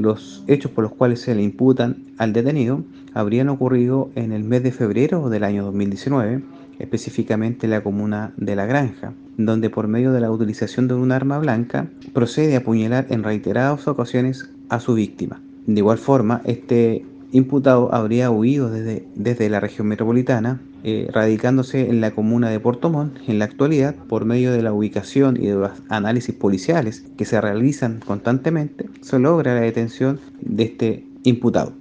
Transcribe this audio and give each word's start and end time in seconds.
los 0.00 0.42
hechos 0.46 0.72
por 0.72 0.84
los 0.84 0.92
cuales 0.92 1.20
se 1.20 1.34
le 1.34 1.42
imputan 1.42 2.04
al 2.18 2.32
detenido 2.32 2.82
habrían 3.14 3.48
ocurrido 3.48 4.10
en 4.14 4.32
el 4.32 4.44
mes 4.44 4.62
de 4.62 4.72
febrero 4.72 5.28
del 5.28 5.44
año 5.44 5.64
2019, 5.64 6.42
específicamente 6.78 7.66
en 7.66 7.72
la 7.72 7.82
comuna 7.82 8.32
de 8.36 8.56
La 8.56 8.66
Granja, 8.66 9.12
donde 9.36 9.70
por 9.70 9.88
medio 9.88 10.12
de 10.12 10.20
la 10.20 10.30
utilización 10.30 10.88
de 10.88 10.94
un 10.94 11.12
arma 11.12 11.38
blanca 11.38 11.88
procede 12.12 12.54
a 12.54 12.58
apuñalar 12.58 13.06
en 13.10 13.22
reiteradas 13.22 13.88
ocasiones 13.88 14.50
a 14.68 14.80
su 14.80 14.94
víctima. 14.94 15.40
De 15.66 15.80
igual 15.80 15.98
forma, 15.98 16.40
este 16.44 17.04
imputado 17.32 17.94
habría 17.94 18.30
huido 18.30 18.70
desde, 18.70 19.06
desde 19.14 19.48
la 19.48 19.60
región 19.60 19.88
metropolitana, 19.88 20.60
eh, 20.82 21.08
radicándose 21.12 21.90
en 21.90 22.00
la 22.00 22.12
comuna 22.12 22.48
de 22.48 22.60
Puerto 22.60 22.90
Montt. 22.90 23.18
En 23.28 23.38
la 23.38 23.44
actualidad, 23.44 23.94
por 23.94 24.24
medio 24.24 24.52
de 24.52 24.62
la 24.62 24.72
ubicación 24.72 25.36
y 25.36 25.46
de 25.46 25.54
los 25.54 25.70
análisis 25.88 26.34
policiales 26.34 27.04
que 27.16 27.24
se 27.24 27.40
realizan 27.40 28.00
constantemente, 28.04 28.86
se 29.02 29.18
logra 29.18 29.54
la 29.54 29.60
detención 29.60 30.20
de 30.40 30.64
este 30.64 31.06
imputado. 31.22 31.79